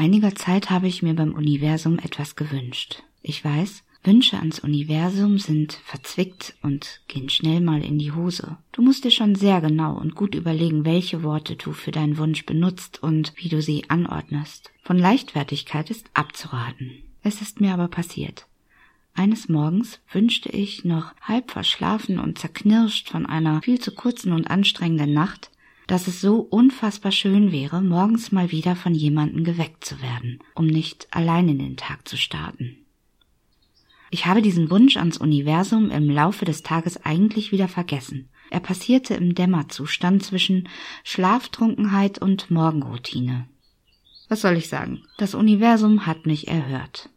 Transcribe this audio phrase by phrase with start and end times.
[0.00, 3.02] einiger Zeit habe ich mir beim Universum etwas gewünscht.
[3.20, 8.56] Ich weiß, Wünsche ans Universum sind verzwickt und gehen schnell mal in die Hose.
[8.72, 12.46] Du musst dir schon sehr genau und gut überlegen, welche Worte du für deinen Wunsch
[12.46, 14.70] benutzt und wie du sie anordnest.
[14.82, 17.02] Von Leichtfertigkeit ist abzuraten.
[17.22, 18.46] Es ist mir aber passiert.
[19.12, 24.50] Eines Morgens wünschte ich, noch halb verschlafen und zerknirscht von einer viel zu kurzen und
[24.50, 25.50] anstrengenden Nacht,
[25.90, 30.68] dass es so unfassbar schön wäre, morgens mal wieder von jemandem geweckt zu werden, um
[30.68, 32.76] nicht allein in den Tag zu starten.
[34.12, 38.28] Ich habe diesen Wunsch ans Universum im Laufe des Tages eigentlich wieder vergessen.
[38.50, 40.68] Er passierte im Dämmerzustand zwischen
[41.02, 43.48] Schlaftrunkenheit und Morgenroutine.
[44.28, 45.02] Was soll ich sagen?
[45.18, 47.08] Das Universum hat mich erhört.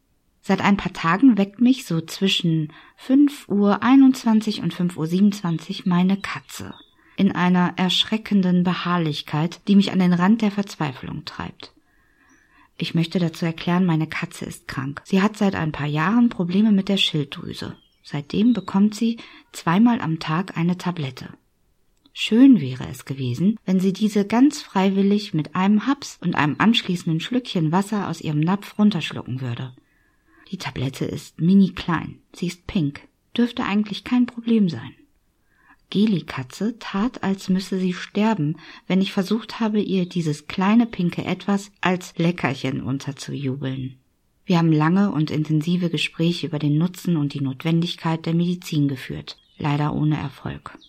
[0.42, 5.86] Seit ein paar Tagen weckt mich so zwischen 5 Uhr 21 und 5 Uhr 27
[5.86, 6.74] meine Katze.
[7.16, 11.74] In einer erschreckenden Beharrlichkeit, die mich an den Rand der Verzweiflung treibt.
[12.78, 15.02] Ich möchte dazu erklären, meine Katze ist krank.
[15.06, 17.78] Sie hat seit ein paar Jahren Probleme mit der Schilddrüse.
[18.02, 19.18] Seitdem bekommt sie
[19.52, 21.30] zweimal am Tag eine Tablette.
[22.16, 27.20] Schön wäre es gewesen, wenn sie diese ganz freiwillig mit einem Haps und einem anschließenden
[27.20, 29.74] Schlückchen Wasser aus ihrem Napf runterschlucken würde.
[30.52, 34.94] Die Tablette ist mini klein, sie ist pink, dürfte eigentlich kein Problem sein.
[35.94, 38.56] Gelikatze tat, als müsse sie sterben,
[38.88, 44.00] wenn ich versucht habe, ihr dieses kleine pinke Etwas als Leckerchen unterzujubeln.
[44.44, 49.38] Wir haben lange und intensive Gespräche über den Nutzen und die Notwendigkeit der Medizin geführt,
[49.60, 50.80] leider ohne Erfolg.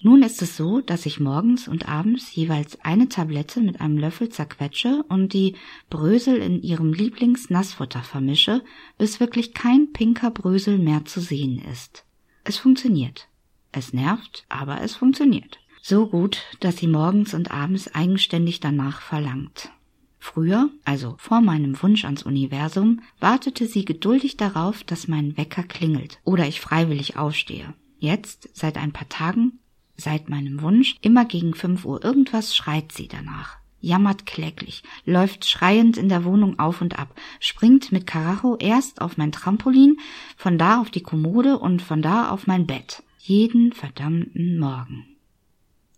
[0.00, 4.28] Nun ist es so, dass ich morgens und abends jeweils eine Tablette mit einem Löffel
[4.28, 5.56] zerquetsche und die
[5.90, 8.62] Brösel in ihrem Lieblingsnassfutter vermische,
[8.96, 12.04] bis wirklich kein pinker Brösel mehr zu sehen ist.
[12.44, 13.26] Es funktioniert.
[13.72, 15.60] Es nervt, aber es funktioniert.
[15.82, 19.70] So gut, dass sie morgens und abends eigenständig danach verlangt.
[20.18, 26.18] Früher, also vor meinem Wunsch ans Universum, wartete sie geduldig darauf, dass mein Wecker klingelt
[26.24, 27.72] oder ich freiwillig aufstehe.
[27.98, 29.60] Jetzt, seit ein paar Tagen,
[29.96, 35.96] seit meinem Wunsch, immer gegen fünf Uhr irgendwas schreit sie danach, jammert kläglich, läuft schreiend
[35.96, 39.98] in der Wohnung auf und ab, springt mit Karacho erst auf mein Trampolin,
[40.36, 45.04] von da auf die Kommode und von da auf mein Bett jeden verdammten Morgen.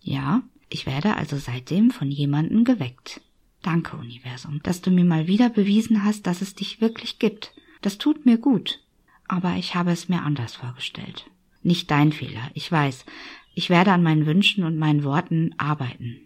[0.00, 3.20] Ja, ich werde also seitdem von jemandem geweckt.
[3.62, 7.54] Danke, Universum, dass du mir mal wieder bewiesen hast, dass es dich wirklich gibt.
[7.80, 8.80] Das tut mir gut.
[9.28, 11.30] Aber ich habe es mir anders vorgestellt.
[11.62, 13.04] Nicht dein Fehler, ich weiß.
[13.54, 16.16] Ich werde an meinen Wünschen und meinen Worten arbeiten.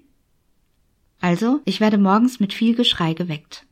[1.21, 3.67] Also, ich werde morgens mit viel Geschrei geweckt.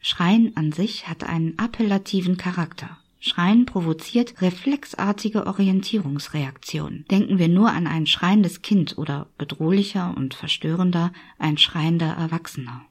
[0.00, 2.98] Schreien an sich hat einen appellativen Charakter.
[3.26, 7.04] Schreien provoziert reflexartige Orientierungsreaktionen.
[7.10, 12.86] Denken wir nur an ein schreiendes Kind oder bedrohlicher und verstörender ein schreiender Erwachsener.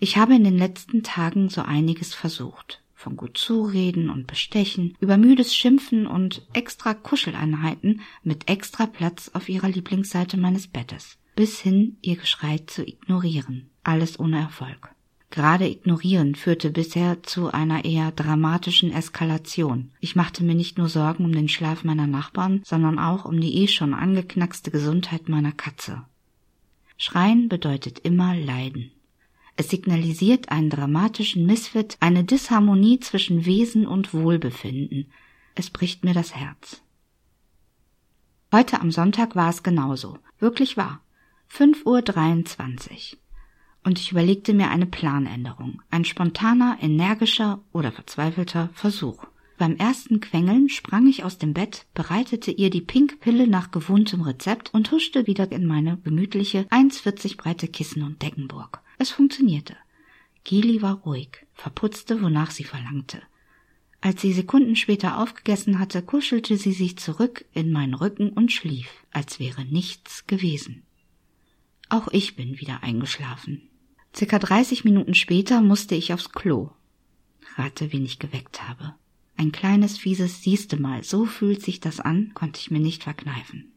[0.00, 2.82] Ich habe in den letzten Tagen so einiges versucht.
[2.94, 9.48] Von gut zureden und bestechen, über müdes Schimpfen und extra Kuscheleinheiten mit extra Platz auf
[9.48, 13.70] ihrer Lieblingsseite meines Bettes, bis hin ihr Geschrei zu ignorieren.
[13.84, 14.94] Alles ohne Erfolg.
[15.30, 19.92] Gerade ignorieren führte bisher zu einer eher dramatischen Eskalation.
[20.00, 23.62] Ich machte mir nicht nur Sorgen um den Schlaf meiner Nachbarn, sondern auch um die
[23.62, 26.02] eh schon angeknackste Gesundheit meiner Katze.
[26.96, 28.90] Schreien bedeutet immer Leiden.
[29.56, 35.12] Es signalisiert einen dramatischen Missfit, eine Disharmonie zwischen Wesen und Wohlbefinden.
[35.54, 36.82] Es bricht mir das Herz.
[38.52, 40.18] Heute am Sonntag war es genauso.
[40.40, 41.00] Wirklich wahr.
[41.52, 43.19] 5.23 Uhr
[43.84, 49.26] und ich überlegte mir eine Planänderung, ein spontaner, energischer oder verzweifelter Versuch.
[49.58, 54.72] Beim ersten Quengeln sprang ich aus dem Bett, bereitete ihr die Pinkpille nach gewohntem Rezept
[54.72, 58.80] und huschte wieder in meine gemütliche 1,40 breite Kissen- und Deckenburg.
[58.98, 59.76] Es funktionierte.
[60.44, 63.20] Gili war ruhig, verputzte, wonach sie verlangte.
[64.00, 68.88] Als sie Sekunden später aufgegessen hatte, kuschelte sie sich zurück in meinen Rücken und schlief,
[69.10, 70.84] als wäre nichts gewesen.
[71.90, 73.69] Auch ich bin wieder eingeschlafen.
[74.14, 76.70] Circa 30 Minuten später musste ich aufs Klo.
[77.56, 78.94] Rate, wen ich geweckt habe.
[79.36, 83.72] Ein kleines fieses Siehste mal, so fühlt sich das an, konnte ich mir nicht verkneifen.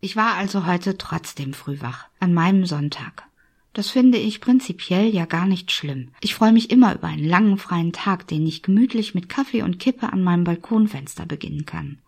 [0.00, 3.24] Ich war also heute trotzdem früh wach, an meinem Sonntag.
[3.72, 6.10] Das finde ich prinzipiell ja gar nicht schlimm.
[6.20, 9.78] Ich freue mich immer über einen langen freien Tag, den ich gemütlich mit Kaffee und
[9.78, 11.98] Kippe an meinem Balkonfenster beginnen kann.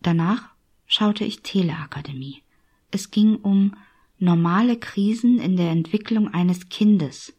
[0.00, 0.48] Danach
[0.86, 2.42] schaute ich Teleakademie.
[2.90, 3.76] Es ging um
[4.20, 7.32] normale Krisen in der Entwicklung eines Kindes.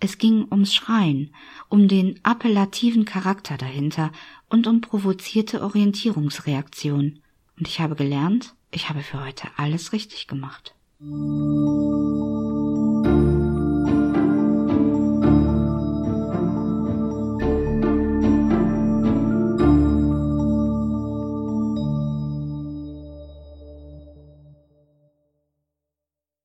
[0.00, 1.34] Es ging ums Schreien,
[1.68, 4.12] um den appellativen Charakter dahinter
[4.48, 7.18] und um provozierte Orientierungsreaktion.
[7.58, 10.74] Und ich habe gelernt, ich habe für heute alles richtig gemacht.